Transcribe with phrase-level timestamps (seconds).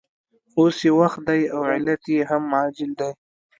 [0.57, 3.09] اوس یې وخت دی او علت یې هم عاجل دی